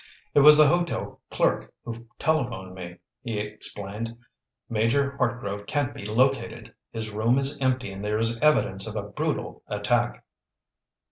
"It 0.33 0.39
was 0.39 0.57
the 0.57 0.65
hotel 0.65 1.21
clerk 1.29 1.71
who 1.85 2.07
telephoned 2.17 2.73
me," 2.73 2.97
he 3.21 3.37
explained. 3.37 4.17
"Major 4.67 5.11
Hartgrove 5.19 5.67
can't 5.67 5.93
be 5.93 6.03
located. 6.05 6.73
His 6.91 7.11
room 7.11 7.37
is 7.37 7.59
empty 7.61 7.91
and 7.91 8.03
there 8.03 8.17
is 8.17 8.39
evidence 8.39 8.87
of 8.87 8.95
a 8.95 9.03
brutal 9.07 9.61
attack!" 9.67 10.25